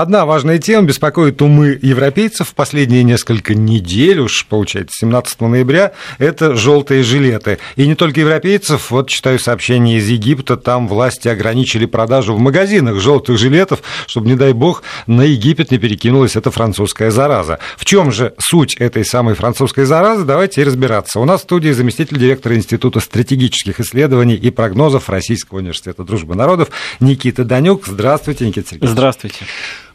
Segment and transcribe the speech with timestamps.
[0.00, 6.54] Одна важная тема беспокоит умы европейцев в последние несколько недель, уж получается, 17 ноября, это
[6.56, 7.58] желтые жилеты.
[7.76, 12.98] И не только европейцев, вот читаю сообщение из Египта, там власти ограничили продажу в магазинах
[12.98, 17.58] желтых жилетов, чтобы, не дай бог, на Египет не перекинулась эта французская зараза.
[17.76, 20.24] В чем же суть этой самой французской заразы?
[20.24, 21.20] Давайте и разбираться.
[21.20, 26.70] У нас в студии заместитель директора Института стратегических исследований и прогнозов Российского университета дружбы народов
[27.00, 27.86] Никита Данюк.
[27.86, 28.92] Здравствуйте, Никита Сергеевич.
[28.92, 29.44] Здравствуйте.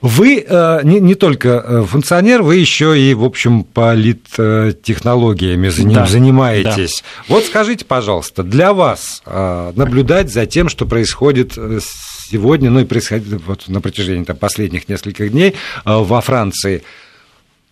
[0.05, 7.02] Вы э, не, не только э, функционер, вы еще и, в общем, политтехнологиями да, занимаетесь.
[7.02, 7.34] Да.
[7.34, 13.41] Вот скажите, пожалуйста, для вас э, наблюдать за тем, что происходит сегодня, ну и происходит
[13.47, 16.83] вот на протяжении там, последних нескольких дней во Франции,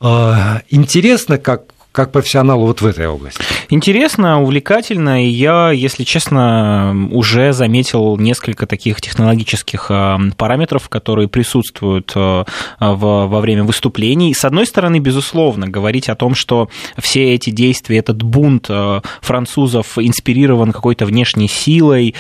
[0.02, 3.40] интересно, как как профессионалу вот в этой области?
[3.70, 12.12] Интересно, увлекательно, и я, если честно, уже заметил несколько таких технологических э, параметров, которые присутствуют
[12.16, 12.46] э,
[12.80, 14.34] во время выступлений.
[14.34, 20.00] С одной стороны, безусловно, говорить о том, что все эти действия, этот бунт э, французов
[20.00, 22.16] инспирирован какой-то внешней силой,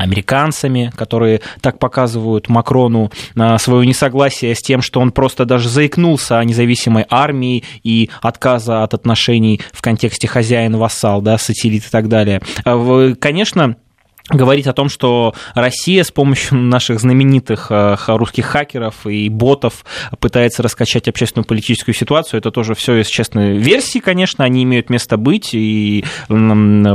[0.00, 6.38] американцами, которые так показывают Макрону а, свое несогласие с тем, что он просто даже заикнулся
[6.38, 12.40] о независимой армии и отказа от отношений в контексте хозяин-вассал, да, сателлит и так далее.
[12.64, 13.76] А, конечно,
[14.30, 19.84] говорить о том, что Россия с помощью наших знаменитых э, русских хакеров и ботов
[20.18, 25.16] пытается раскачать общественную политическую ситуацию, это тоже все из честной версии, конечно, они имеют место
[25.16, 26.04] быть, и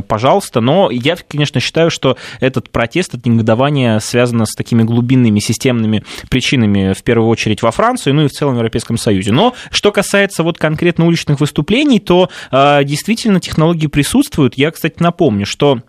[0.08, 6.04] пожалуйста, но я, конечно, считаю, что этот протест, это негодование связано с такими глубинными системными
[6.30, 9.32] причинами, в первую очередь во Франции, ну и в целом в Европейском Союзе.
[9.32, 14.56] Но что касается вот конкретно уличных выступлений, то э, действительно технологии присутствуют.
[14.58, 15.82] Я, кстати, напомню, что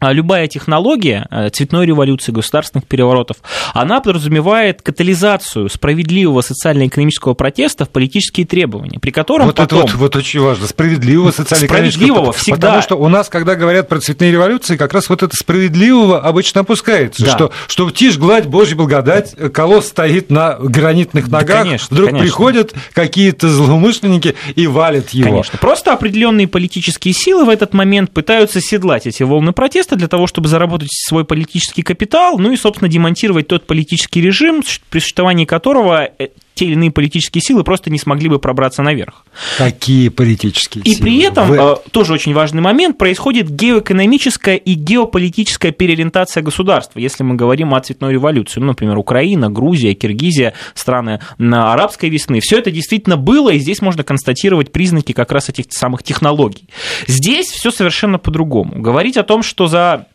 [0.00, 3.36] любая технология э, цветной революции, государственных переворотов,
[3.74, 9.80] она подразумевает катализацию справедливого социально-экономического протеста в политические требования, при котором вот потом...
[9.80, 12.04] Это вот, вот очень важно, справедливого социально-экономического...
[12.04, 12.56] Справедливого всегда.
[12.56, 16.62] Потому что у нас, когда говорят про цветные революции, как раз вот это справедливого обычно
[16.62, 17.30] опускается, да.
[17.32, 22.24] что, что тишь, гладь, божья благодать, колосс стоит на гранитных ногах, да, конечно, вдруг конечно.
[22.24, 25.30] приходят какие-то злоумышленники и валят его.
[25.30, 30.08] Конечно, просто определенные политические силы в этот момент пытаются седлать эти волны протеста, место для
[30.08, 35.44] того, чтобы заработать свой политический капитал, ну и, собственно, демонтировать тот политический режим, при существовании
[35.44, 36.28] которого э,
[36.60, 39.24] те или иные политические силы просто не смогли бы пробраться наверх.
[39.56, 40.98] Какие политические и силы?
[40.98, 41.56] И при этом, Вы...
[41.56, 47.80] Э, тоже очень важный момент, происходит геоэкономическая и геополитическая переориентация государства, если мы говорим о
[47.80, 48.60] цветной революции.
[48.60, 52.40] Ну, например, Украина, Грузия, Киргизия, страны на арабской весны.
[52.40, 56.68] Все это действительно было, и здесь можно констатировать признаки как раз этих самых технологий.
[57.06, 58.82] Здесь все совершенно по-другому.
[58.82, 60.08] Говорить о том, что за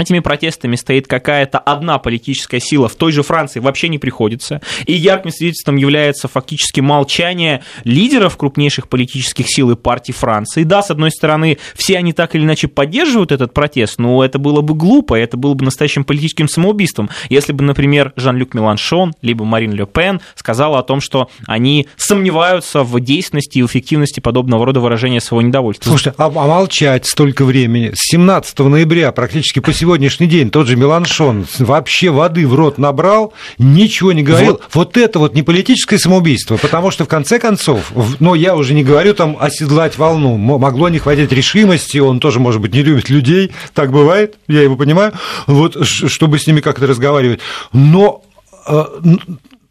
[0.00, 4.60] этими протестами стоит какая-то одна политическая сила, в той же Франции вообще не приходится.
[4.86, 10.64] И ярким свидетельством является фактически молчание лидеров крупнейших политических сил и партий Франции.
[10.64, 14.60] Да, с одной стороны, все они так или иначе поддерживают этот протест, но это было
[14.60, 19.72] бы глупо, это было бы настоящим политическим самоубийством, если бы, например, Жан-Люк Меланшон, либо Марин
[19.72, 25.20] Ле Пен сказала о том, что они сомневаются в действенности и эффективности подобного рода выражения
[25.20, 25.90] своего недовольства.
[25.90, 27.92] Слушайте, а, а молчать столько времени?
[27.94, 33.32] С 17 ноября практически по сегодняшний день тот же Меланшон вообще воды в рот набрал,
[33.58, 34.52] ничего не говорил.
[34.52, 37.90] Вот, вот это вот не политическое самоубийство, потому что в конце концов,
[38.20, 42.60] но я уже не говорю там оседлать волну, могло не хватить решимости, он тоже, может
[42.60, 45.12] быть, не любит людей, так бывает, я его понимаю,
[45.48, 47.40] вот, чтобы с ними как-то разговаривать.
[47.72, 48.22] Но
[48.68, 48.84] э,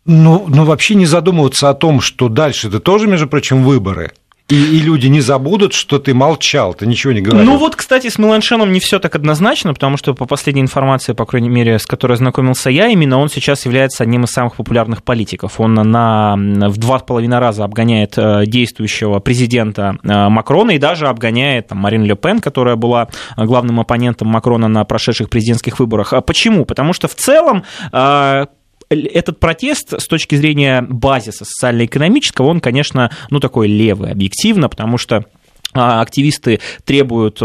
[0.06, 4.12] ну, ну, вообще не задумываться о том, что дальше это тоже, между прочим, выборы.
[4.50, 7.46] И, и люди не забудут, что ты молчал, ты ничего не говорил.
[7.46, 11.26] Ну вот, кстати, с Меланшеном не все так однозначно, потому что по последней информации, по
[11.26, 15.60] крайней мере, с которой ознакомился я, именно он сейчас является одним из самых популярных политиков.
[15.60, 21.08] Он на, в два с половиной раза обгоняет э, действующего президента э, Макрона и даже
[21.08, 26.14] обгоняет там, Марин Ле Пен, которая была главным оппонентом Макрона на прошедших президентских выборах.
[26.14, 26.66] А почему?
[26.66, 28.46] Потому что в целом э,
[28.90, 35.26] этот протест с точки зрения базиса социально-экономического, он, конечно, ну, такой левый, объективно, потому что
[35.74, 37.40] а, активисты требуют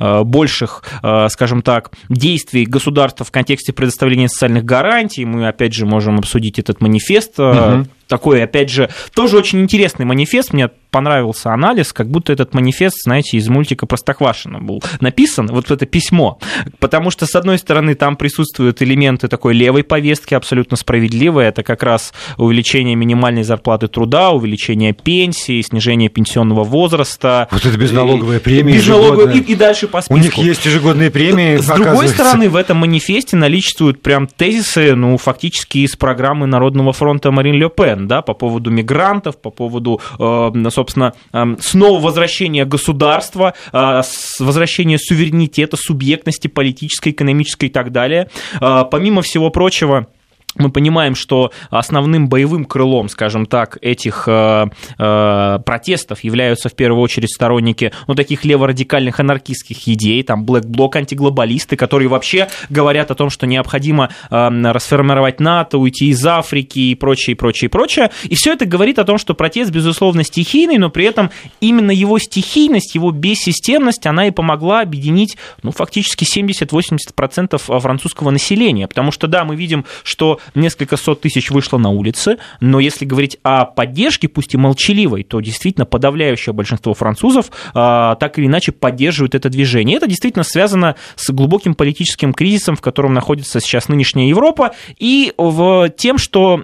[0.00, 0.84] больших,
[1.28, 5.26] скажем так, действий государства в контексте предоставления социальных гарантий.
[5.26, 10.52] Мы, опять же, можем обсудить этот манифест, угу такой, опять же, тоже очень интересный манифест.
[10.52, 15.86] Мне понравился анализ, как будто этот манифест, знаете, из мультика Простоквашино был написан, вот это
[15.86, 16.38] письмо.
[16.78, 21.48] Потому что, с одной стороны, там присутствуют элементы такой левой повестки, абсолютно справедливые.
[21.48, 27.48] Это как раз увеличение минимальной зарплаты труда, увеличение пенсии, снижение пенсионного возраста.
[27.50, 28.74] Вот это безналоговая премия.
[28.74, 30.12] Безналоговая, и, и дальше по списку.
[30.12, 31.56] У них есть ежегодные премии.
[31.56, 37.30] С другой стороны, в этом манифесте наличествуют прям тезисы, ну, фактически из программы Народного фронта
[37.30, 43.54] Марин Ле Пен, да, по поводу мигрантов, по поводу, э, собственно, эм, снова возвращения государства,
[43.72, 44.02] э,
[44.40, 48.28] возвращения суверенитета, субъектности политической, экономической и так далее.
[48.60, 50.08] Э, помимо всего прочего,
[50.56, 54.66] мы понимаем, что основным боевым крылом, скажем так, этих э,
[54.98, 60.96] э, протестов являются в первую очередь сторонники ну, таких леворадикальных анархистских идей, там Black Bloc,
[60.96, 66.94] антиглобалисты, которые вообще говорят о том, что необходимо э, расформировать НАТО, уйти из Африки и
[66.94, 68.10] прочее, прочее, прочее.
[68.24, 72.18] И все это говорит о том, что протест, безусловно, стихийный, но при этом именно его
[72.18, 78.86] стихийность, его бессистемность, она и помогла объединить ну, фактически 70-80% французского населения.
[78.86, 83.38] Потому что, да, мы видим, что несколько сот тысяч вышло на улицы, но если говорить
[83.42, 89.34] о поддержке, пусть и молчаливой, то действительно подавляющее большинство французов а, так или иначе поддерживают
[89.34, 89.96] это движение.
[89.96, 95.88] Это действительно связано с глубоким политическим кризисом, в котором находится сейчас нынешняя Европа, и в
[95.96, 96.62] тем, что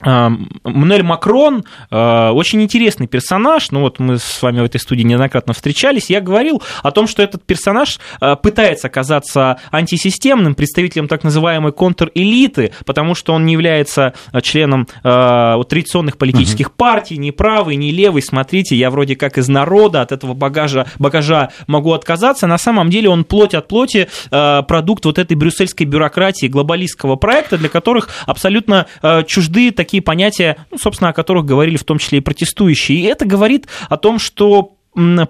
[0.00, 3.70] Мануэль Макрон очень интересный персонаж.
[3.70, 6.10] Ну вот мы с вами в этой студии неоднократно встречались.
[6.10, 7.98] Я говорил о том, что этот персонаж
[8.42, 14.12] пытается оказаться антисистемным представителем так называемой контрэлиты, потому что он не является
[14.42, 16.74] членом традиционных политических угу.
[16.76, 18.22] партий, ни правый, ни левый.
[18.22, 22.46] Смотрите, я вроде как из народа, от этого багажа, багажа могу отказаться.
[22.46, 27.68] На самом деле он плоть от плоти продукт вот этой брюссельской бюрократии, глобалистского проекта, для
[27.68, 28.86] которых абсолютно
[29.26, 32.98] чужды такие такие понятия, ну, собственно, о которых говорили в том числе и протестующие.
[32.98, 34.72] И это говорит о том, что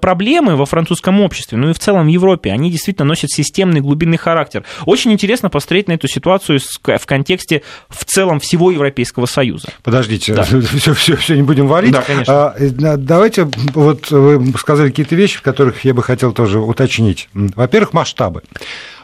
[0.01, 4.17] проблемы во французском обществе, ну и в целом в Европе, они действительно носят системный глубинный
[4.17, 4.65] характер.
[4.85, 9.69] Очень интересно посмотреть на эту ситуацию в контексте в целом всего Европейского Союза.
[9.83, 10.45] Подождите, да.
[10.45, 11.91] все, все, все не будем варить.
[11.91, 12.55] Да, конечно.
[12.55, 17.29] А, давайте, вот вы сказали какие-то вещи, в которых я бы хотел тоже уточнить.
[17.35, 18.43] Во-первых, масштабы.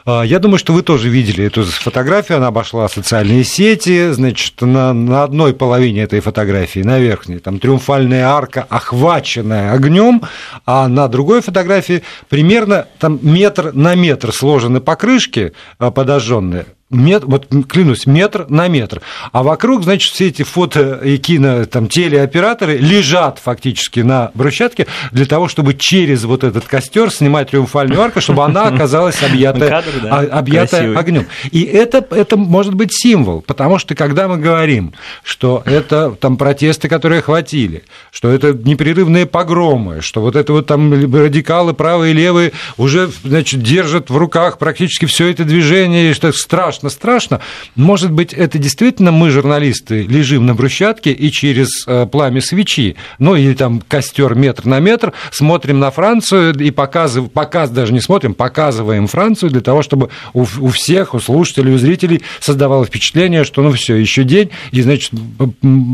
[0.04, 4.93] А, я думаю, что вы тоже видели эту фотографию, она обошла социальные сети, значит, на,
[4.93, 10.22] на одной половине этой фотографии, на верхней, там триумфальная арка, охваченная огнем,
[10.66, 17.47] а на другой фотографии примерно там метр на метр сложены покрышки а, подожженные, метр, вот
[17.69, 19.00] клянусь, метр на метр.
[19.33, 25.27] А вокруг, значит, все эти фото и кино, там, телеоператоры лежат фактически на брусчатке для
[25.27, 30.19] того, чтобы через вот этот костер снимать триумфальную арку, чтобы она оказалась объята, Кадр, да,
[30.19, 31.27] объята огнем.
[31.50, 34.93] И это, это может быть символ, потому что когда мы говорим,
[35.23, 40.93] что это там протесты, которые охватили, что это непрерывные погромы, что вот это вот там
[41.15, 46.33] радикалы правые и левые уже, значит, держат в руках практически все это движение, и что
[46.33, 47.40] страшно страшно-страшно.
[47.76, 53.34] Может быть, это действительно мы, журналисты, лежим на брусчатке и через э, пламя свечи, ну
[53.34, 58.34] или там костер метр на метр, смотрим на Францию и показываем, показ даже не смотрим,
[58.34, 63.62] показываем Францию для того, чтобы у, у всех, у слушателей, у зрителей создавалось впечатление, что
[63.62, 65.12] ну все, еще день, и значит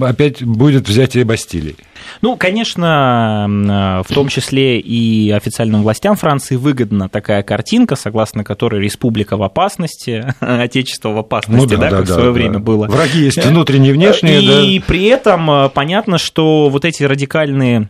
[0.00, 1.76] опять будет взятие Бастилии.
[2.20, 3.46] Ну, конечно,
[4.06, 10.34] в том числе и официальным властям Франции выгодна такая картинка, согласно которой республика в опасности,
[10.40, 12.86] отечество в опасности, ну, да, да, как да, в свое да, время было.
[12.86, 14.42] Враги есть внутренние, внешние.
[14.42, 14.84] И да.
[14.86, 17.88] при этом э, понятно, что вот эти радикальные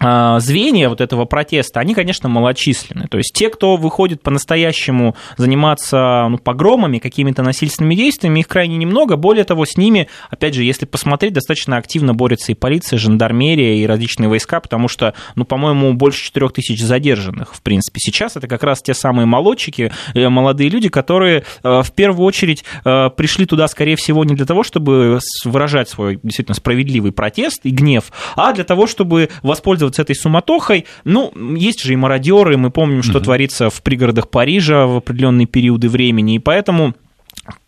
[0.00, 3.06] звенья вот этого протеста, они, конечно, малочисленны.
[3.08, 9.16] То есть те, кто выходит по-настоящему заниматься ну, погромами, какими-то насильственными действиями, их крайне немного.
[9.16, 13.74] Более того, с ними, опять же, если посмотреть, достаточно активно борется и полиция, и жандармерия,
[13.74, 18.00] и различные войска, потому что, ну, по-моему, больше 4 тысяч задержанных, в принципе.
[18.00, 22.64] Сейчас это как раз те самые молодчики, э, молодые люди, которые э, в первую очередь
[22.84, 27.70] э, пришли туда, скорее всего, не для того, чтобы выражать свой действительно справедливый протест и
[27.70, 30.86] гнев, а для того, чтобы воспользоваться воспользоваться этой суматохой.
[31.04, 33.24] Ну, есть же и мародеры, мы помним, что угу.
[33.24, 36.94] творится в пригородах Парижа в определенные периоды времени, и поэтому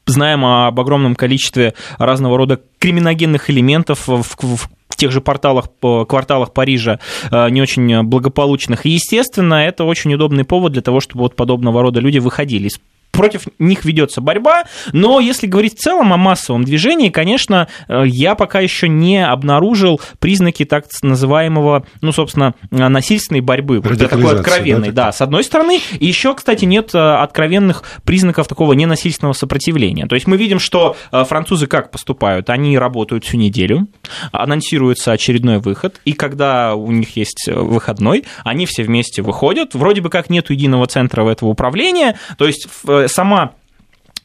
[0.06, 6.52] знаем об огромном количестве разного рода криминогенных элементов в, в в тех же порталах, кварталах
[6.52, 6.98] Парижа
[7.30, 8.84] э, не очень благополучных.
[8.86, 12.78] И, естественно, это очень удобный повод для того, чтобы вот подобного рода люди выходили из
[13.12, 18.34] против них ведется борьба, но если говорить в целом о массовом движении, конечно, э, я
[18.34, 25.12] пока еще не обнаружил признаки так называемого, ну, собственно, насильственной борьбы, такой откровенной, да, да,
[25.12, 30.06] с одной стороны, и еще, кстати, нет э, откровенных признаков такого ненасильственного сопротивления.
[30.06, 32.48] То есть мы видим, что э, французы как поступают?
[32.48, 33.88] Они работают всю неделю,
[34.32, 40.08] анонсируется очередной выход, и когда у них есть выходной, они все вместе выходят, вроде бы
[40.08, 42.66] как нет единого центра этого управления, то есть
[43.08, 43.52] сама,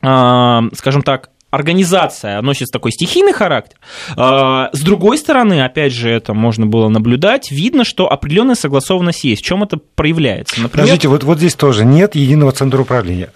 [0.01, 3.77] а, скажем так, организация носит такой стихийный характер.
[4.15, 9.41] А, с другой стороны, опять же, это можно было наблюдать, видно, что определенная согласованность есть.
[9.41, 10.61] В чем это проявляется?
[10.61, 10.85] Например...
[10.85, 13.29] Подождите, вот, вот здесь тоже нет единого центра управления.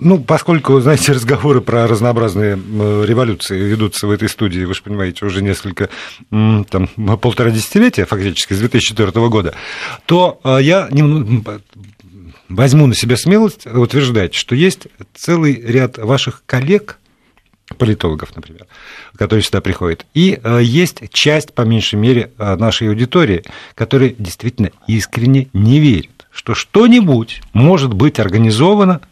[0.00, 5.42] Ну, поскольку, знаете, разговоры про разнообразные революции ведутся в этой студии, вы же понимаете, уже
[5.42, 5.88] несколько,
[6.30, 6.88] там,
[7.20, 9.54] полтора десятилетия, фактически, с 2004 года,
[10.06, 10.88] то я
[12.48, 16.98] возьму на себя смелость утверждать, что есть целый ряд ваших коллег,
[17.76, 18.66] политологов, например,
[19.16, 24.70] которые сюда приходят, и э, есть часть, по меньшей мере, э, нашей аудитории, которая действительно
[24.86, 29.02] искренне не верит, что что-нибудь может быть организовано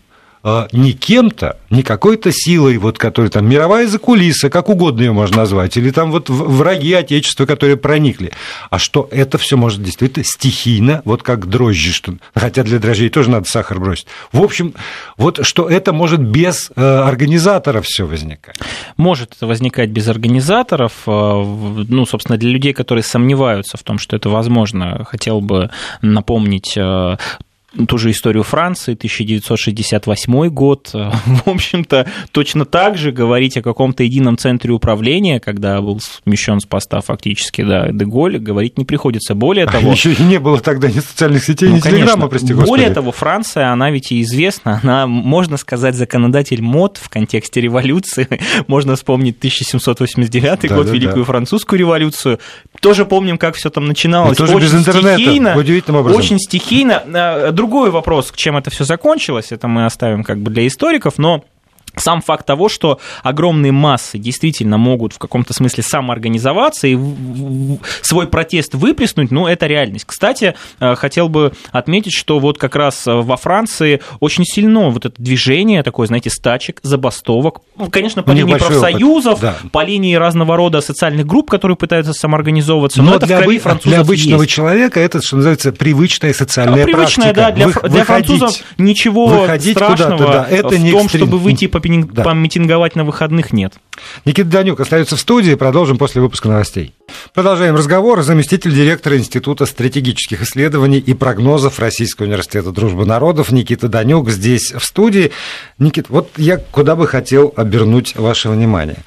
[0.72, 5.76] не кем-то, не какой-то силой, вот, которая там мировая закулиса, как угодно ее можно назвать,
[5.76, 8.32] или там вот враги Отечества, которые проникли,
[8.70, 13.30] а что это все может действительно стихийно, вот как дрожжи, что, хотя для дрожжей тоже
[13.30, 14.06] надо сахар бросить.
[14.32, 14.74] В общем,
[15.16, 18.56] вот что это может без э, организаторов все возникать.
[18.96, 24.16] Может это возникать без организаторов, э, ну, собственно, для людей, которые сомневаются в том, что
[24.16, 25.70] это возможно, хотел бы
[26.02, 27.16] напомнить э,
[27.88, 30.90] ту же историю Франции, 1968 год.
[30.92, 36.66] В общем-то, точно так же говорить о каком-то едином центре управления, когда был смещен с
[36.66, 39.34] поста фактически, да, Деголь, говорить не приходится.
[39.34, 39.92] Более того...
[39.92, 42.06] Еще и не было тогда ни социальных сетей, ну, ни конечно.
[42.06, 42.68] телеграмма, прости господи.
[42.68, 48.28] Более того, Франция, она ведь и известна, она, можно сказать, законодатель мод в контексте революции.
[48.66, 51.24] Можно вспомнить 1789 да, год, да, Великую да.
[51.24, 52.38] французскую революцию.
[52.80, 54.32] Тоже помним, как все там начиналось.
[54.32, 56.18] И тоже очень без интернета, стихийно, удивительным образом.
[56.18, 57.02] Очень стихийно.
[57.14, 61.44] А, другой вопрос, чем это все закончилось, это мы оставим как бы для историков, но
[61.96, 66.98] сам факт того, что огромные массы действительно могут в каком-то смысле самоорганизоваться и
[68.02, 70.04] свой протест выплеснуть, ну, это реальность.
[70.06, 75.20] Кстати, э, хотел бы отметить, что вот как раз во Франции очень сильно вот это
[75.20, 79.56] движение такое, знаете, стачек, забастовок, ну, конечно, по линии профсоюзов, да.
[79.72, 83.58] по линии разного рода социальных групп, которые пытаются самоорганизоваться, но, но это для, в крови
[83.58, 84.54] французов для обычного есть.
[84.54, 87.34] человека это, что называется, привычная социальная а, привычная, практика.
[87.34, 91.08] да, для, Вы, для французов ничего страшного да, это в том, экстрим...
[91.08, 92.22] чтобы выйти по да.
[92.22, 93.74] помитинговать на выходных нет.
[94.24, 95.54] Никита Данюк остается в студии.
[95.54, 96.94] Продолжим после выпуска новостей.
[97.34, 98.22] Продолжаем разговор.
[98.22, 104.84] Заместитель директора Института стратегических исследований и прогнозов Российского университета дружбы народов Никита Данюк здесь в
[104.84, 105.32] студии.
[105.78, 108.98] Никита, вот я куда бы хотел обернуть ваше внимание.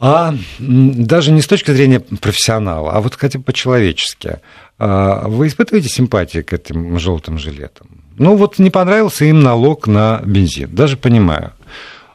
[0.00, 4.38] А даже не с точки зрения профессионала, а вот хотя бы по-человечески.
[4.78, 7.86] А вы испытываете симпатии к этим желтым жилетам?
[8.16, 11.52] Ну вот не понравился им налог на бензин, даже понимаю.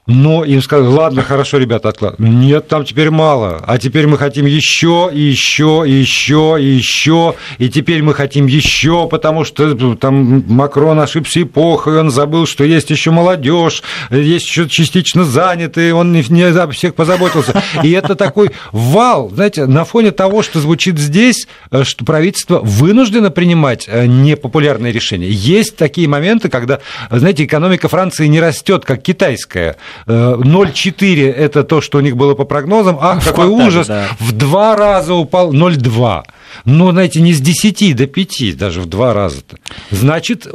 [0.10, 2.40] Но им сказали, ладно, хорошо, ребята, откладываем.
[2.40, 3.62] Нет, там теперь мало.
[3.68, 7.36] А теперь мы хотим еще, и еще, и еще, и еще.
[7.60, 12.90] И теперь мы хотим еще, потому что там Макрон ошибся эпохой, он забыл, что есть
[12.90, 17.62] еще молодежь, есть еще частично занятые, он не, не за всех позаботился.
[17.84, 23.30] И это такой вал, знаете, на фоне того, что звучит здесь, э, что правительство вынуждено
[23.30, 25.30] принимать э, непопулярные решения.
[25.30, 26.80] Есть такие моменты, когда,
[27.12, 29.76] знаете, экономика Франции не растет, как китайская
[30.08, 32.98] 0,4 это то, что у них было по прогнозам.
[33.00, 33.88] Ах, какой ужас!
[33.88, 34.08] Да.
[34.20, 36.24] В два раза упал 0,2.
[36.66, 39.58] Ну, знаете, не с 10 до 5, даже в два раза-то.
[39.92, 40.48] Значит,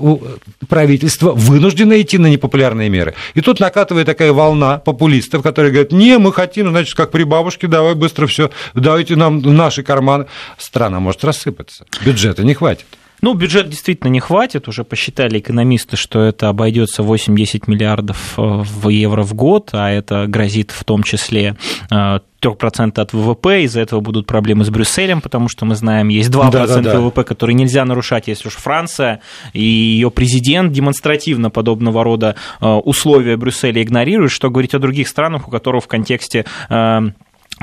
[0.68, 3.14] правительство вынуждено идти на непопулярные меры.
[3.34, 7.66] И тут накатывает такая волна популистов, которые говорят, не, мы хотим, значит, как при бабушке,
[7.66, 10.26] давай быстро все, давайте нам наши карманы.
[10.58, 12.86] Страна может рассыпаться, бюджета не хватит.
[13.24, 14.68] Ну, бюджет действительно не хватит.
[14.68, 20.26] Уже посчитали экономисты, что это обойдется 8-10 миллиардов э, в евро в год, а это
[20.26, 21.56] грозит в том числе
[21.90, 26.28] 3% э, от ВВП, из-за этого будут проблемы с Брюсселем, потому что мы знаем, есть
[26.28, 27.00] 2% да, да, да.
[27.00, 29.22] ВВП, которые нельзя нарушать, если уж Франция
[29.54, 35.48] и ее президент демонстративно подобного рода э, условия Брюсселя игнорируют, что говорить о других странах,
[35.48, 36.44] у которых в контексте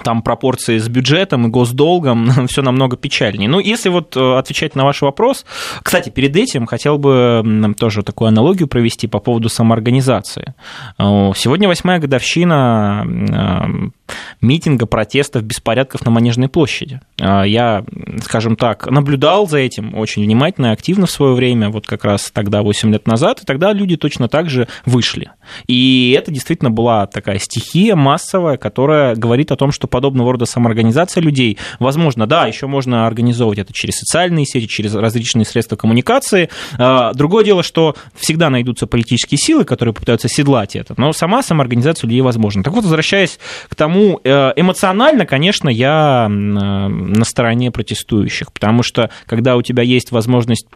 [0.04, 3.50] там пропорции с бюджетом и госдолгом, все намного печальнее.
[3.50, 5.46] Ну, если вот э, отвечать на ваш вопрос,
[5.84, 7.44] кстати, перед этим хотел бы
[7.78, 10.54] тоже такую аналогию провести по поводу самоорганизации.
[10.98, 17.00] Э, сегодня восьмая годовщина э, митинга, протестов, беспорядков на Манежной площади.
[17.18, 17.86] Я,
[18.24, 22.32] скажем так, наблюдал за этим очень внимательно и активно в свое время, вот как раз
[22.32, 25.32] тогда, 8 лет назад, и тогда люди точно так же вышли.
[25.68, 31.22] И это действительно была такая стихия массовая, которая говорит о том, что подобного рода самоорганизация
[31.22, 36.50] людей, возможно, да, еще можно организовывать это через социальные сети, через различные средства коммуникации.
[36.78, 42.08] А, другое дело, что всегда найдутся политические силы, которые попытаются седлать это, но сама самоорганизация
[42.08, 42.64] людей возможна.
[42.64, 49.56] Так вот, возвращаясь к тому, э, эмоционально, конечно, я на стороне протестующих, потому что когда
[49.56, 50.68] у тебя есть возможность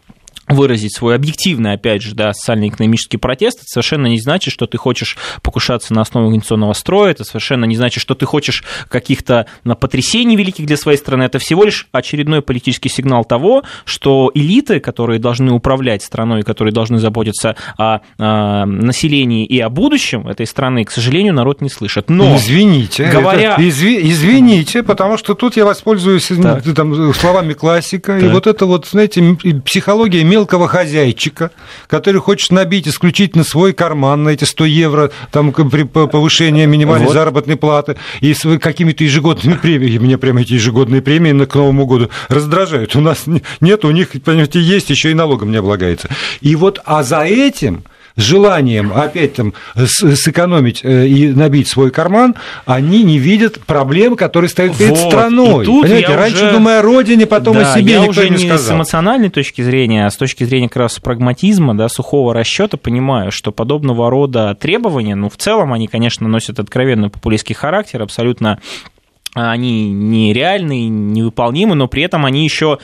[0.48, 5.16] выразить свой объективный, опять же, да, социально-экономический протест, это совершенно не значит, что ты хочешь
[5.42, 9.46] покушаться на основу организационного строя, это совершенно не значит, что ты хочешь каких-то
[9.80, 15.18] потрясений великих для своей страны, это всего лишь очередной политический сигнал того, что элиты, которые
[15.18, 20.90] должны управлять страной, которые должны заботиться о, о населении и о будущем этой страны, к
[20.90, 22.08] сожалению, народ не слышит.
[22.08, 23.54] Но, извините, говоря...
[23.54, 26.30] это, изви, извините, потому что тут я воспользуюсь
[26.74, 28.22] там, словами классика, так.
[28.22, 31.50] и вот это вот, знаете, психология мелкого хозяйчика,
[31.86, 37.14] который хочет набить исключительно свой карман на эти 100 евро там, при повышении минимальной вот.
[37.14, 39.98] заработной платы и с какими-то ежегодными премиями.
[39.98, 42.94] Мне прямо эти ежегодные премии к Новому году раздражают.
[42.96, 43.24] У нас
[43.60, 46.10] нет, у них, понимаете, есть, еще и налогом не облагается.
[46.42, 47.84] И вот, а за этим
[48.16, 54.76] желанием опять там сэкономить э, и набить свой карман, они не видят проблем, которые стоят
[54.76, 55.10] перед вот.
[55.10, 55.62] страной.
[55.62, 56.52] И тут Понимаете, раньше уже...
[56.52, 58.58] думая о родине, потом да, о себе я никто уже не сказал.
[58.58, 63.30] с эмоциональной точки зрения, а с точки зрения как раз прагматизма, да, сухого расчета понимаю,
[63.30, 68.58] что подобного рода требования, ну, в целом они, конечно, носят откровенный популистский характер, абсолютно
[69.36, 72.78] они нереальные, невыполнимы, но при этом они еще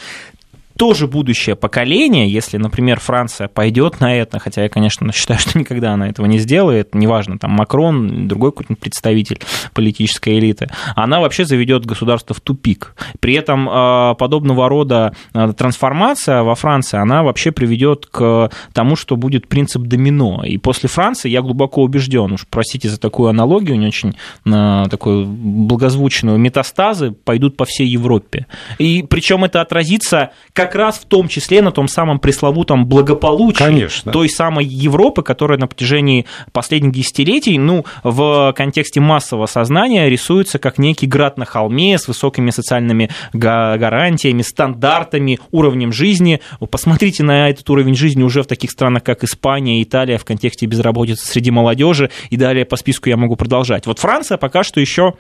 [0.83, 5.93] тоже будущее поколение, если, например, Франция пойдет на это, хотя я, конечно, считаю, что никогда
[5.93, 9.39] она этого не сделает, неважно, там Макрон, другой какой-нибудь представитель
[9.75, 12.97] политической элиты, она вообще заведет государство в тупик.
[13.21, 19.15] При этом а, подобного рода а, трансформация во Франции, она вообще приведет к тому, что
[19.15, 20.43] будет принцип домино.
[20.45, 24.17] И после Франции, я глубоко убежден, уж простите за такую аналогию, не очень
[24.51, 28.49] а, такую благозвучную, метастазы пойдут по всей Европе.
[28.79, 30.33] И причем это отразится
[30.73, 34.11] как раз в том числе на том самом пресловутом благополучии Конечно.
[34.11, 40.79] той самой Европы, которая на протяжении последних десятилетий, ну, в контексте массового сознания рисуется как
[40.79, 46.41] некий град на холме с высокими социальными гарантиями, стандартами, уровнем жизни.
[46.71, 51.27] Посмотрите на этот уровень жизни уже в таких странах, как Испания, Италия, в контексте безработицы
[51.27, 53.87] среди молодежи, и далее по списку я могу продолжать.
[53.87, 55.13] Вот Франция пока что еще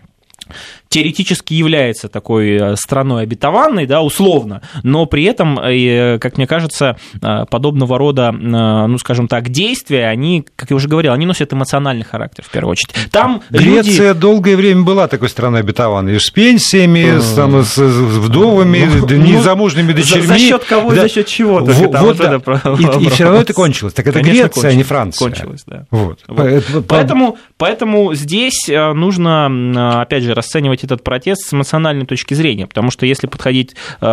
[0.92, 6.96] теоретически является такой э, страной обетованной, да, условно, но при этом, э, как мне кажется,
[7.20, 12.04] э, подобного рода, ну, скажем так, действия, они, как я уже говорил, они носят эмоциональный
[12.04, 12.94] характер, в первую очередь.
[13.10, 14.20] Там Греция люди...
[14.20, 19.92] долгое время была такой страной обетованной, с пенсиями, с, там, с вдовами, ну, ну незамужними
[19.92, 20.26] дочерьми.
[20.26, 21.02] За, за счет кого да.
[21.02, 21.60] за счет чего?
[21.60, 22.40] Вот, вот, да.
[22.78, 23.94] и, и все равно это кончилось.
[23.94, 24.74] Так это Конечно, Греция, кончилось.
[24.74, 25.18] а не Франция.
[25.26, 25.86] Кончилось, да.
[25.90, 26.20] Вот.
[26.26, 26.86] Вот.
[26.86, 32.90] Поэтому, поэтому здесь нужно, опять же, расценивать оценивать этот протест с эмоциональной точки зрения, потому
[32.90, 34.06] что если подходить э,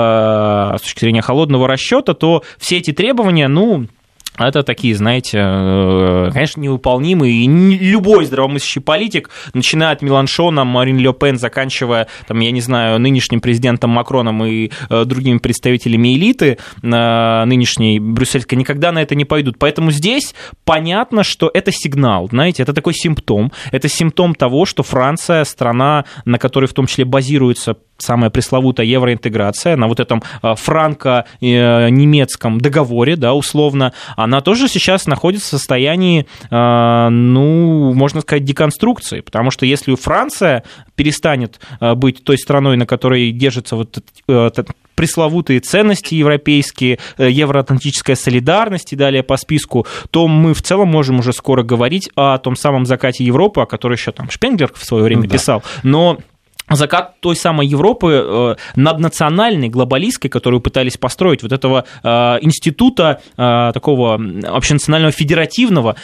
[0.77, 3.88] с точки зрения холодного расчета, то все эти требования, ну,
[4.47, 7.34] это такие, знаете, э, конечно, невыполнимые.
[7.34, 12.99] И любой здравомыслящий политик, начиная от Меланшона, Марин Ле Пен, заканчивая, там, я не знаю,
[12.99, 19.25] нынешним президентом Макроном и э, другими представителями элиты э, нынешней брюссельской, никогда на это не
[19.25, 19.58] пойдут.
[19.60, 23.52] Поэтому здесь понятно, что это сигнал, знаете, это такой симптом.
[23.71, 29.75] Это симптом того, что Франция, страна, на которой в том числе базируется самая пресловутая евроинтеграция,
[29.75, 37.09] на вот этом э, франко-немецком договоре, да, условно, она тоже сейчас находится в состоянии, э,
[37.09, 40.63] ну, можно сказать, деконструкции, потому что если Франция
[40.95, 43.97] перестанет э, быть той страной, на которой держится вот
[44.95, 51.31] пресловутые ценности европейские, евроатлантическая солидарность и далее по списку, то мы в целом можем уже
[51.31, 55.23] скоро говорить о том самом закате Европы, о которой еще там Шпенглер в свое время
[55.23, 55.63] ну, писал.
[55.83, 56.17] Но
[56.75, 62.10] закат той самой Европы э, наднациональной, глобалистской, которую пытались построить, вот этого э,
[62.41, 65.95] института э, такого общенационального федеративного,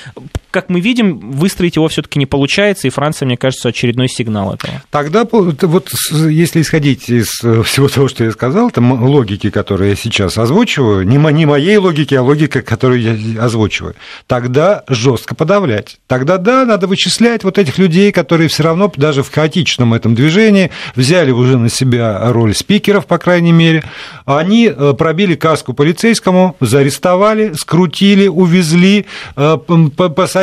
[0.55, 4.81] как мы видим, выстроить его все-таки не получается, и Франция, мне кажется, очередной сигнал этого.
[4.89, 9.95] Тогда вот если исходить из э, всего того, что я сказал, там логики, которые я
[9.97, 13.95] сейчас озвучиваю, не моей логики, а логика, которую я озвучиваю,
[14.27, 15.97] тогда жестко подавлять.
[16.07, 20.71] Тогда да, надо вычислять вот этих людей, которые все равно даже в хаотичном этом движении
[20.95, 23.83] взяли уже на себя роль спикеров, по крайней мере.
[24.25, 29.57] Они э, пробили каску полицейскому, заарестовали, скрутили, увезли, э,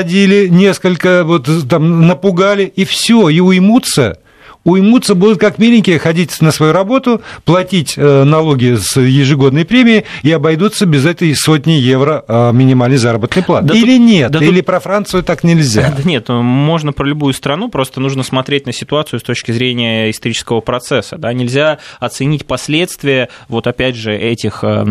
[0.02, 4.18] посадили несколько, вот там напугали, и все, и уймутся
[4.64, 10.31] уймутся, будут как миленькие ходить на свою работу, платить э, налоги с ежегодной премии и
[10.31, 13.68] обойдутся без этой сотни евро э, минимальной заработной платы.
[13.68, 14.31] Да Или тут, нет?
[14.31, 14.66] Да Или тут...
[14.66, 15.92] про Францию так нельзя?
[16.03, 20.61] Да нет, можно про любую страну, просто нужно смотреть на ситуацию с точки зрения исторического
[20.61, 21.16] процесса.
[21.18, 21.33] Да?
[21.33, 24.85] Нельзя оценить последствия, вот опять же, этих э,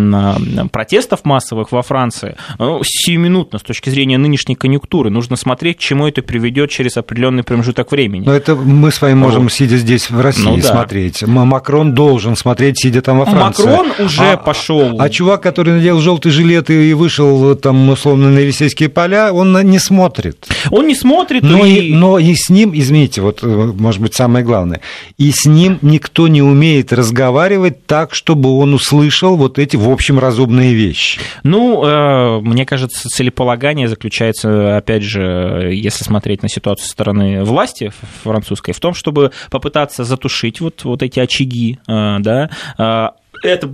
[0.71, 5.09] протестов массовых во Франции ну, сиюминутно с точки зрения нынешней конъюнктуры.
[5.09, 8.25] Нужно смотреть, к чему это приведет через определенный промежуток времени.
[8.25, 10.63] Но это мы с вами можем вот сидя здесь в России ну, да.
[10.63, 11.21] смотреть.
[11.21, 13.63] Макрон должен смотреть, сидя там во Франции.
[13.63, 14.99] Макрон уже а, пошел.
[14.99, 19.77] А чувак, который надел желтый жилет и вышел там условно на Елисейские поля, он не
[19.77, 20.47] смотрит.
[20.71, 21.43] Он не смотрит.
[21.43, 21.89] Но, и...
[21.89, 24.81] И, но и с ним, извините, вот может быть самое главное,
[25.19, 30.17] и с ним никто не умеет разговаривать так, чтобы он услышал вот эти в общем
[30.17, 31.19] разумные вещи.
[31.43, 37.91] Ну, э, мне кажется, целеполагание заключается, опять же, если смотреть на ситуацию со стороны власти
[38.23, 43.07] французской, в том, чтобы попытаться затушить вот, вот эти очаги, э, да, э,
[43.43, 43.69] это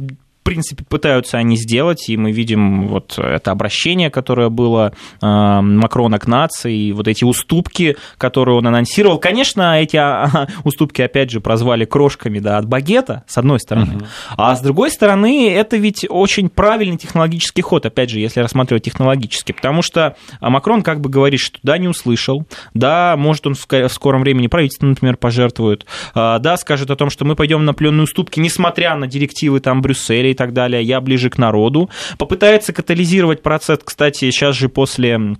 [0.48, 5.26] принципе, пытаются они сделать, и мы видим вот это обращение, которое было э,
[5.62, 9.20] Макрона к нации, и вот эти уступки, которые он анонсировал.
[9.20, 14.06] Конечно, эти а, уступки, опять же, прозвали крошками да, от багета, с одной стороны, угу.
[14.38, 19.52] а с другой стороны, это ведь очень правильный технологический ход, опять же, если рассматривать технологически,
[19.52, 24.22] потому что Макрон как бы говорит, что да, не услышал, да, может, он в скором
[24.22, 28.96] времени правительство, например, пожертвует, да, скажет о том, что мы пойдем на пленные уступки, несмотря
[28.96, 31.90] на директивы там Брюсселя так далее, я ближе к народу.
[32.18, 35.36] Попытается катализировать процесс, кстати, сейчас же после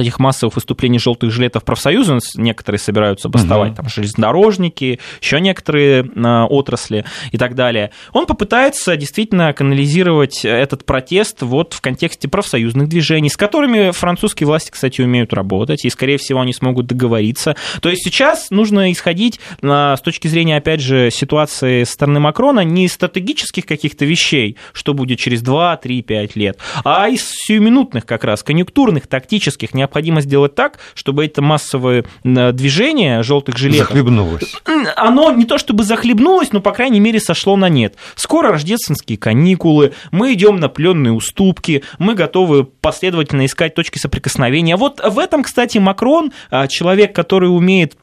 [0.00, 3.76] этих массовых выступлений желтых жилетов профсоюза, некоторые собираются бастовать, угу.
[3.76, 11.42] там, железнодорожники, еще некоторые э, отрасли и так далее, он попытается действительно канализировать этот протест
[11.42, 16.40] вот в контексте профсоюзных движений, с которыми французские власти, кстати, умеют работать, и, скорее всего,
[16.40, 17.56] они смогут договориться.
[17.80, 22.60] То есть сейчас нужно исходить э, с точки зрения, опять же, ситуации со стороны Макрона
[22.60, 28.06] не из стратегических каких-то вещей, что будет через 2, 3, 5 лет, а из сиюминутных
[28.06, 33.88] как раз, конъюнктурных, тактических, необходимо сделать так, чтобы это массовое движение желтых жилетов...
[33.88, 34.56] Захлебнулось.
[34.96, 37.96] Оно не то чтобы захлебнулось, но, по крайней мере, сошло на нет.
[38.14, 44.76] Скоро рождественские каникулы, мы идем на пленные уступки, мы готовы последовательно искать точки соприкосновения.
[44.76, 47.94] Вот в этом, кстати, Макрон, а, человек, который умеет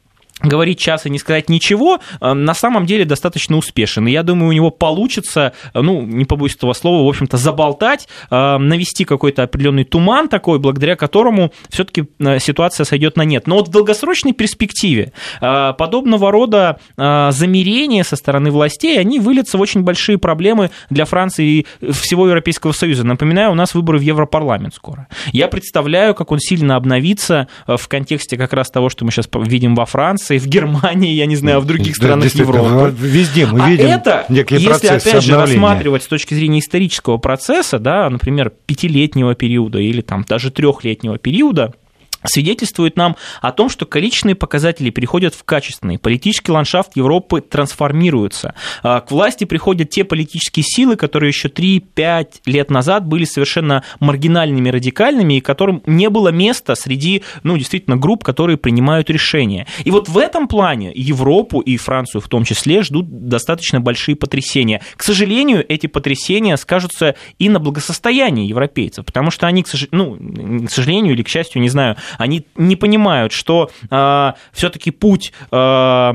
[0.42, 4.08] говорить час и не сказать ничего, э, на самом деле достаточно успешен.
[4.08, 8.08] И я думаю, у него получится, э, ну, не побоюсь этого слова, в общем-то, заболтать,
[8.30, 12.06] э, навести какой-то определенный туман такой, благодаря которому все-таки
[12.40, 13.48] ситуация сойдет на нет.
[13.48, 19.82] Но вот в долгосрочной перспективе подобного рода замерения со стороны властей, они выльются в очень
[19.82, 21.46] большие проблемы для Франции
[21.82, 23.04] и всего Европейского Союза.
[23.04, 25.08] Напоминаю, у нас выборы в Европарламент скоро.
[25.32, 29.76] Я представляю, как он сильно обновится в контексте как раз того, что мы сейчас видим
[29.76, 32.94] во Франции, Франции, в Германии, я не знаю, в других странах Европы.
[32.98, 38.10] Везде мы а видим это, если опять же рассматривать с точки зрения исторического процесса, да,
[38.10, 41.74] например, пятилетнего периода или там даже трехлетнего периода,
[42.24, 46.00] свидетельствует нам о том, что количественные показатели переходят в качественные.
[46.00, 48.54] Политический ландшафт Европы трансформируется.
[48.84, 54.70] А, к власти приходят те политические силы, которые еще 3-5 лет назад были совершенно маргинальными,
[54.70, 59.68] радикальными, и которым не было места среди, ну, действительно, групп, которые принимают решения.
[59.84, 64.82] И вот в этом плане Европу и Францию в том числе ждут достаточно большие потрясения.
[64.96, 69.88] К сожалению, эти потрясения скажутся и на благосостоянии европейцев, потому что они, к, сож...
[69.92, 70.18] ну,
[70.66, 76.14] к сожалению или к счастью, не знаю, они не понимают, что э, все-таки путь э,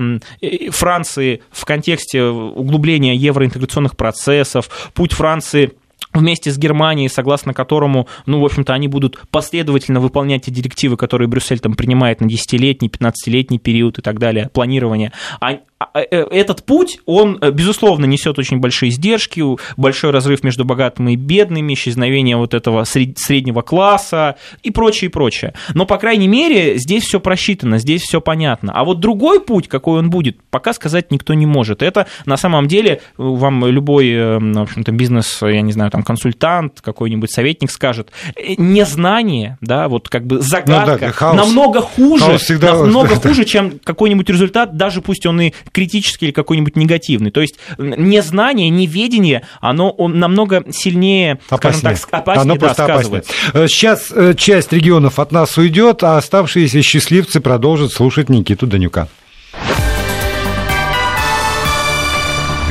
[0.70, 5.72] Франции в контексте углубления евроинтеграционных процессов, путь Франции
[6.14, 11.28] вместе с Германией, согласно которому, ну, в общем-то, они будут последовательно выполнять те директивы, которые
[11.28, 15.58] Брюссель там принимает на 10-летний, 15-летний период и так далее, планирование, а а,
[15.92, 19.42] этот путь, он, э, безусловно, несет очень большие издержки,
[19.76, 25.54] большой разрыв между богатыми и бедными, исчезновение вот этого среднего класса и прочее, и прочее.
[25.74, 28.72] Но, по крайней мере, здесь все просчитано, здесь все понятно.
[28.72, 31.82] А вот другой путь, какой он будет, пока сказать никто не может.
[31.82, 37.30] Это, на самом деле, вам любой, в общем-то, бизнес, я не знаю, там, консультант, какой-нибудь
[37.30, 38.10] советник скажет,
[38.58, 42.74] незнание, да, вот как бы загадка, ну, да, хаос, намного хуже, хаос всегда...
[42.78, 47.30] намного хуже, чем какой-нибудь результат, даже пусть он и критический или какой-нибудь негативный.
[47.30, 51.96] То есть незнание, неведение, оно он намного сильнее, опаснее.
[51.96, 53.32] скажем так, опаснее, оно да, сказывается.
[53.48, 53.64] Опаснее.
[53.64, 59.08] Э, сейчас э, часть регионов от нас уйдет, а оставшиеся счастливцы продолжат слушать Никиту Данюка.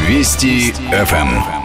[0.08, 1.63] Вести ФМ.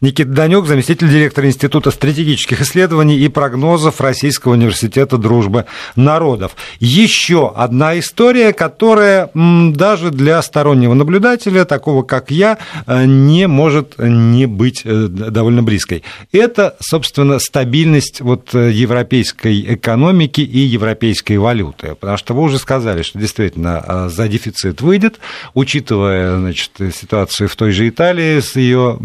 [0.00, 5.64] Никита Данюк, заместитель директора Института стратегических исследований и прогнозов Российского университета дружбы
[5.96, 6.52] народов.
[6.78, 14.46] Еще одна история, которая даже для стороннего наблюдателя, такого как я, э, не может не
[14.46, 16.04] быть э, довольно близкой.
[16.30, 21.96] Это, собственно, стабильность вот э, европейской экономики и европейской валюты.
[21.96, 25.18] Потому что вы уже сказали, что действительно за дефицит выйдет,
[25.54, 28.96] учитывая значит, ситуацию в той же Италии с ее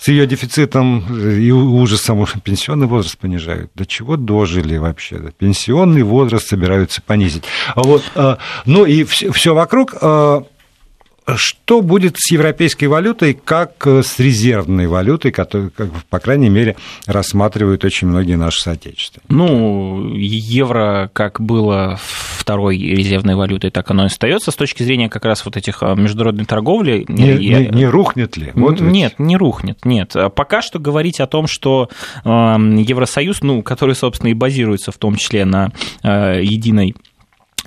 [0.00, 3.70] с ее дефицитом и ужасом пенсионный возраст понижают.
[3.74, 5.20] До чего дожили вообще?
[5.38, 7.44] Пенсионный возраст собираются понизить.
[7.76, 10.40] Вот, э, ну и все вокруг э,
[11.36, 17.84] что будет с европейской валютой, как с резервной валютой, которую, как, по крайней мере, рассматривают
[17.84, 19.26] очень многие наши соотечественники?
[19.28, 25.24] Ну, евро как было второй резервной валютой, так оно и остается с точки зрения как
[25.24, 27.04] раз вот этих а, международной торговли.
[27.08, 28.52] Не, не, не рухнет ли?
[28.54, 29.26] Вот нет, ведь...
[29.26, 30.14] не рухнет, нет.
[30.34, 31.88] Пока что говорить о том, что
[32.24, 36.94] Евросоюз, ну, который, собственно, и базируется в том числе на а, единой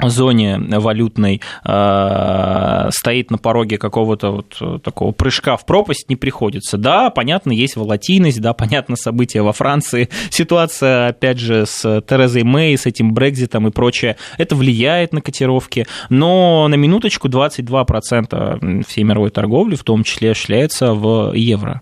[0.02, 6.78] зоне валютной э, стоит на пороге какого-то вот такого прыжка в пропасть не приходится.
[6.78, 12.78] Да, понятно, есть волатильность, да, понятно, события во Франции, ситуация, опять же, с Терезой Мэй,
[12.78, 19.30] с этим Брекзитом и прочее, это влияет на котировки, но на минуточку 22% всей мировой
[19.30, 21.82] торговли, в том числе, шляется в евро.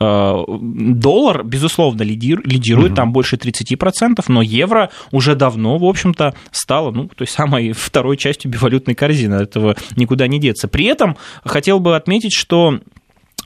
[0.00, 2.96] Э, доллар, безусловно, лидирует, угу.
[2.96, 8.50] там больше 30%, но евро уже давно, в общем-то, стало, ну, той самой второй частью
[8.50, 10.68] бивалютной корзины, этого никуда не деться.
[10.68, 12.80] При этом хотел бы отметить, что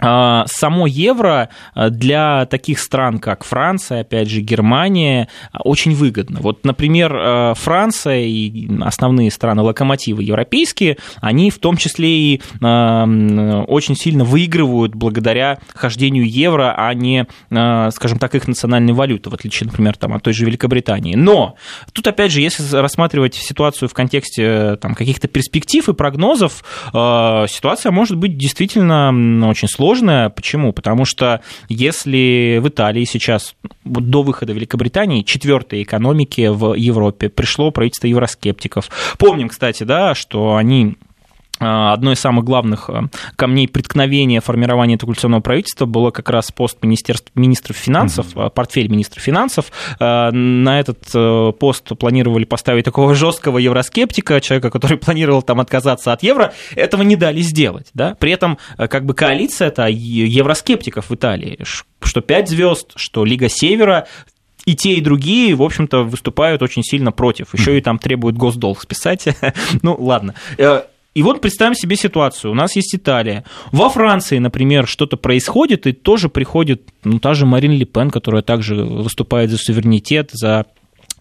[0.02, 6.40] само евро а, для таких стран, как Франция, опять же, Германия, очень выгодно.
[6.40, 13.96] Вот, например, а, Франция и основные страны локомотивы европейские, они в том числе и очень
[13.96, 19.96] сильно выигрывают благодаря хождению евро, а не, скажем так, их национальной валюты, в отличие, например,
[19.96, 21.14] там, от той же Великобритании.
[21.14, 21.57] Но
[21.92, 28.16] тут, опять же, если рассматривать ситуацию в контексте там, каких-то перспектив и прогнозов, ситуация может
[28.16, 30.28] быть действительно очень сложной сложная.
[30.28, 30.72] Почему?
[30.72, 38.06] Потому что если в Италии сейчас до выхода Великобритании четвертой экономики в Европе пришло правительство
[38.06, 38.88] евроскептиков.
[39.18, 40.98] Помним, кстати, да, что они
[41.62, 46.51] а, одно из самых главных а, камней преткновения формирования этого коалиционного правительства было как раз
[46.51, 48.51] пост министерств, министров финансов, mm-hmm.
[48.51, 49.70] портфель министра финансов.
[49.98, 56.22] На этот э, пост планировали поставить такого жесткого евроскептика, человека, который планировал там отказаться от
[56.22, 56.53] евро.
[56.75, 57.88] Этого не дали сделать.
[57.94, 58.14] Да?
[58.18, 61.59] При этом э, как бы коалиция это евроскептиков в Италии,
[62.03, 64.07] что пять звезд, что Лига Севера,
[64.64, 67.55] и те, и другие, в общем-то, выступают очень сильно против.
[67.55, 69.27] Еще и там требуют госдолг списать.
[69.83, 70.35] ну, ладно.
[71.14, 72.51] И вот представим себе ситуацию.
[72.51, 73.44] У нас есть Италия.
[73.70, 78.42] Во Франции, например, что-то происходит, и тоже приходит ну, та же Марин Ле Пен, которая
[78.42, 80.66] также выступает за суверенитет, за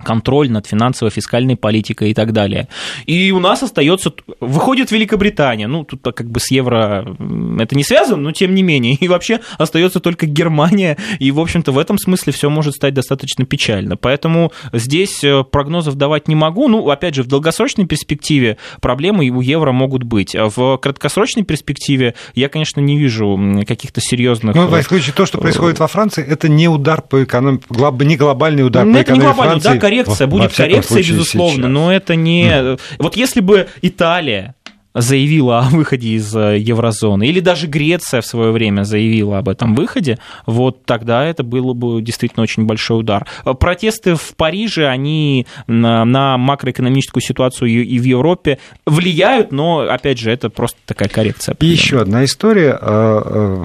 [0.03, 2.67] контроль над финансово-фискальной политикой и так далее.
[3.05, 7.15] И у нас остается, выходит Великобритания, ну, тут как бы с евро
[7.59, 11.71] это не связано, но тем не менее, и вообще остается только Германия, и, в общем-то,
[11.71, 13.97] в этом смысле все может стать достаточно печально.
[13.97, 19.41] Поэтому здесь э, прогнозов давать не могу, ну, опять же, в долгосрочной перспективе проблемы у
[19.41, 20.35] евро могут быть.
[20.35, 24.55] А в краткосрочной перспективе я, конечно, не вижу каких-то серьезных...
[24.55, 27.65] Ну, в случае то, что происходит во Франции, это не удар по экономике,
[28.05, 31.71] не глобальный удар ну, по экономике Франции, коррекция, Во, будет коррекция, безусловно, сейчас.
[31.71, 32.47] но это не...
[32.49, 32.79] Mm.
[32.99, 34.55] Вот если бы Италия
[34.93, 39.75] заявила о выходе из э, еврозоны, или даже Греция в свое время заявила об этом
[39.75, 43.27] выходе, вот тогда это было бы действительно очень большой удар.
[43.59, 50.31] Протесты в Париже, они на, на макроэкономическую ситуацию и в Европе влияют, но, опять же,
[50.31, 51.55] это просто такая коррекция.
[51.59, 53.63] И еще одна история э, э,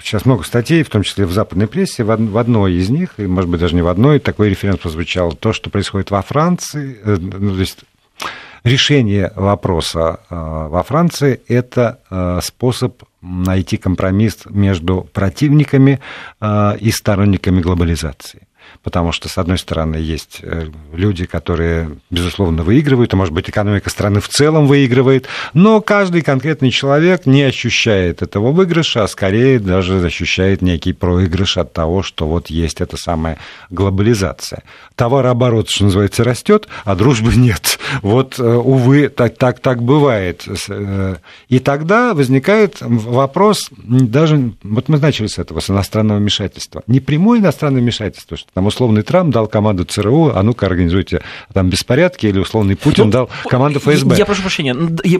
[0.00, 3.50] сейчас много статей, в том числе в западной прессе, в одной из них, и, может
[3.50, 7.54] быть, даже не в одной, такой референс прозвучал, то, что происходит во Франции, э, ну,
[7.54, 7.80] то есть
[8.64, 16.00] решение вопроса во Франции– это способ найти компромисс между противниками
[16.80, 18.46] и сторонниками глобализации
[18.82, 23.90] потому что, с одной стороны, есть э, люди, которые, безусловно, выигрывают, а может быть, экономика
[23.90, 30.04] страны в целом выигрывает, но каждый конкретный человек не ощущает этого выигрыша, а скорее даже
[30.04, 33.38] ощущает некий проигрыш от того, что вот есть эта самая
[33.70, 34.62] глобализация.
[34.96, 37.78] Товарооборот, что называется, растет, а дружбы нет.
[38.02, 40.44] Вот, э, увы, так, так, так бывает.
[40.68, 41.16] Э,
[41.48, 46.82] и тогда возникает вопрос, даже, вот мы начали с этого, с иностранного вмешательства.
[46.86, 51.22] Не прямое иностранное вмешательство, что там условный Трамп дал команду ЦРУ, а ну-ка организуйте
[51.52, 54.16] там беспорядки, или условный Путин ну, дал команду ФСБ.
[54.16, 54.74] Я прошу прощения,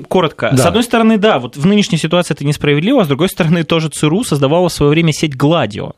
[0.09, 0.50] коротко.
[0.52, 0.62] Да.
[0.62, 3.88] С одной стороны, да, вот в нынешней ситуации это несправедливо, а с другой стороны, тоже
[3.88, 5.92] ЦРУ создавала в свое время сеть Гладио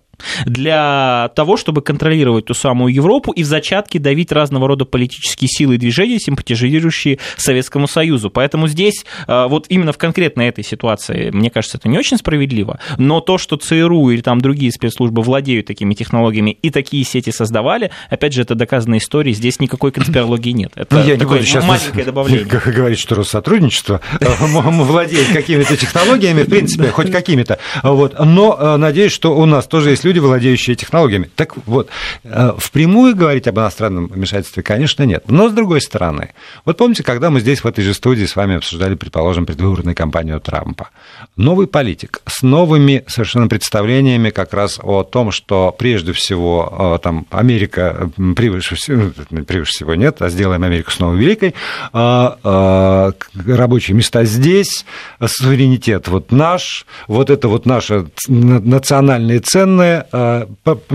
[0.45, 5.75] для того, чтобы контролировать ту самую Европу и в зачатке давить разного рода политические силы
[5.75, 8.31] и движения, симпатизирующие Советскому Союзу.
[8.31, 12.79] Поэтому здесь, э, вот именно в конкретно этой ситуации, мне кажется, это не очень справедливо,
[12.99, 17.91] но то, что ЦРУ или там другие спецслужбы владеют такими технологиями и такие сети создавали,
[18.11, 20.73] опять же, это доказанная история, здесь никакой конспирологии нет.
[20.75, 22.47] Это ну, я не буду маленькое добавление.
[22.47, 29.13] Говорить, что Россотрудничество э, владеет какими-то технологиями, в принципе, хоть какими-то, вот, но э, надеюсь,
[29.13, 31.31] что у нас тоже есть люди, владеющие технологиями.
[31.35, 31.89] Так вот,
[32.25, 35.25] э, впрямую говорить об иностранном вмешательстве, конечно, нет.
[35.29, 36.33] Но с другой стороны,
[36.65, 40.41] вот помните, когда мы здесь в этой же студии с вами обсуждали, предположим, предвыборную кампанию
[40.41, 40.89] Трампа,
[41.37, 47.27] новый политик с новыми совершенно представлениями как раз о том, что прежде всего э, там
[47.31, 51.55] Америка превыше всего, ну, превыше всего нет, а сделаем Америку снова великой,
[51.93, 53.13] а,
[53.47, 54.85] рабочие места здесь,
[55.25, 60.47] суверенитет вот наш, вот это вот наше национальные ценные, Э,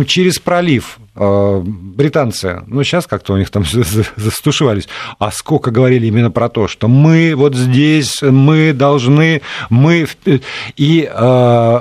[0.05, 3.65] через пролив э, британцы, ну, сейчас как-то у них там
[4.15, 4.87] застушевались,
[5.19, 10.07] а сколько говорили именно про то, что мы вот здесь, мы должны, мы...
[10.77, 11.79] И э,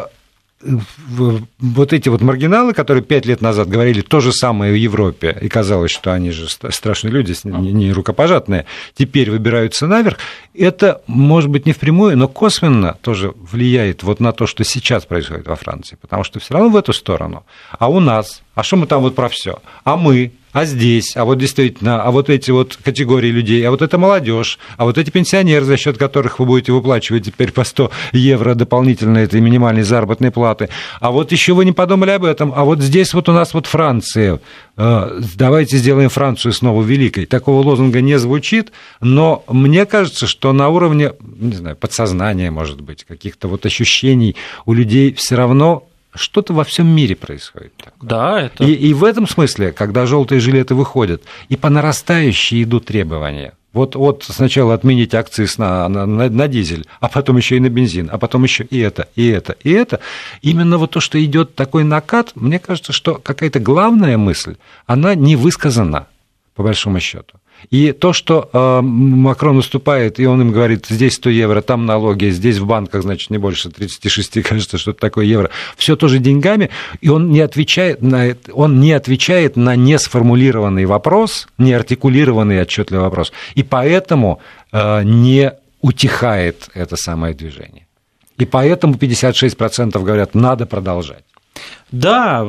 [0.62, 5.48] вот эти вот маргиналы, которые пять лет назад говорили то же самое в Европе, и
[5.48, 10.18] казалось, что они же страшные люди, не рукопожатные, теперь выбираются наверх,
[10.54, 15.46] это, может быть, не впрямую, но косвенно тоже влияет вот на то, что сейчас происходит
[15.46, 17.44] во Франции, потому что все равно в эту сторону.
[17.78, 19.60] А у нас, а что мы там вот про все?
[19.84, 23.80] А мы, а здесь, а вот действительно, а вот эти вот категории людей, а вот
[23.80, 27.90] это молодежь, а вот эти пенсионеры, за счет которых вы будете выплачивать теперь по 100
[28.12, 30.68] евро дополнительно этой минимальной заработной платы,
[31.00, 33.64] а вот еще вы не подумали об этом, а вот здесь вот у нас вот
[33.64, 34.40] Франция,
[34.76, 37.24] э, давайте сделаем Францию снова великой.
[37.24, 43.04] Такого лозунга не звучит, но мне кажется, что на уровне, не знаю, подсознания, может быть,
[43.04, 47.74] каких-то вот ощущений у людей все равно что-то во всем мире происходит.
[47.76, 48.08] Такое.
[48.08, 48.64] Да, это...
[48.64, 53.54] И, и в этом смысле, когда желтые жилеты выходят, и по нарастающей идут требования.
[53.72, 57.68] Вот, вот сначала отменить акции на, на, на, на дизель, а потом еще и на
[57.68, 60.00] бензин, а потом еще и это, и это, и это.
[60.42, 65.36] Именно вот то, что идет такой накат, мне кажется, что какая-то главная мысль, она не
[65.36, 66.08] высказана,
[66.56, 67.39] по большому счету.
[67.68, 72.30] И то, что э, Макрон выступает, и он им говорит, здесь 100 евро, там налоги,
[72.30, 76.70] здесь в банках, значит, не больше 36, кажется, что-то такое евро, все тоже деньгами,
[77.00, 83.32] и он не отвечает на, он не отвечает на несформулированный вопрос, не артикулированный отчетливый вопрос,
[83.54, 84.40] и поэтому
[84.72, 87.86] э, не утихает это самое движение.
[88.38, 91.24] И поэтому 56% говорят, надо продолжать.
[91.92, 92.44] Да,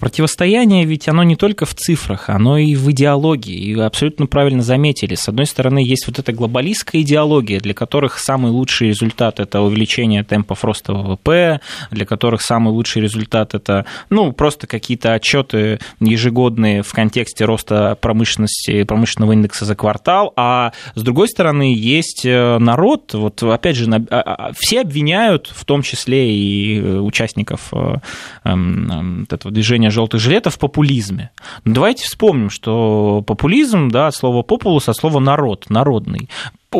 [0.00, 3.54] противостояние ведь оно не только в цифрах, оно и в идеологии.
[3.54, 5.14] И вы абсолютно правильно заметили.
[5.14, 10.24] С одной стороны, есть вот эта глобалистская идеология, для которых самый лучший результат– это увеличение
[10.24, 16.92] темпов роста ВВП, для которых самый лучший результат– это ну, просто какие-то отчеты ежегодные в
[16.92, 20.32] контексте роста промышленности, промышленного индекса за квартал.
[20.36, 25.66] А с другой стороны, есть э, народ, вот опять же, а, а, все обвиняют, в
[25.66, 27.72] том числе и э, участников
[28.90, 31.30] эм, этого движения желтых жилетов в популизме.
[31.64, 36.28] Но давайте вспомним, что популизм, да, слово популус, от слова народ, народный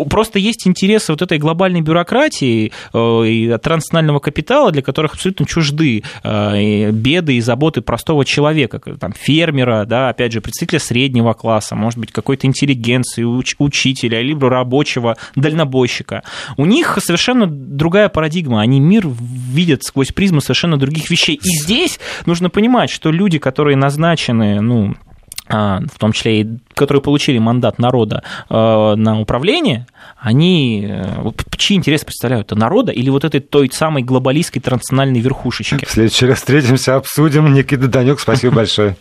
[0.04, 6.02] просто есть интересы вот этой глобальной бюрократии э, и транснационального капитала, для которых абсолютно чужды
[6.22, 11.98] э, беды и заботы простого человека, там, фермера, да, опять же, представителя среднего класса, может
[11.98, 16.22] быть, какой-то интеллигенции, уч- учителя, либо рабочего, дальнобойщика.
[16.56, 21.36] У них совершенно другая парадигма, они мир видят сквозь призму совершенно других вещей.
[21.42, 24.94] И здесь нужно понимать, что люди, которые назначены, ну,
[25.48, 29.86] в том числе и которые получили мандат народа э, на управление,
[30.18, 32.46] они э, чьи интересы представляют?
[32.48, 35.84] Это народа или вот этой той самой глобалистской транснациональной верхушечки?
[35.84, 37.54] В следующий раз встретимся, обсудим.
[37.54, 38.96] Никита Данюк, спасибо большое.